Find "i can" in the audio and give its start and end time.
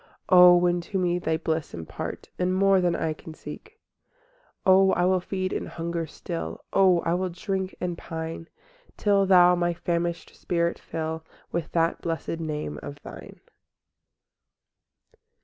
2.95-3.35